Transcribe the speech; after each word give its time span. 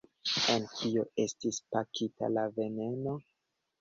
En 0.53 0.63
kio 0.77 1.03
estis 1.25 1.61
pakita 1.75 2.31
la 2.39 2.47
veneno? 2.57 3.15